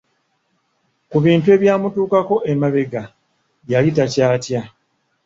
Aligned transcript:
Ku 1.09 1.17
bintu 1.25 1.47
ebyamutuukako 1.55 2.35
emabega, 2.51 3.03
yali 3.71 3.89
takyatya. 3.97 4.61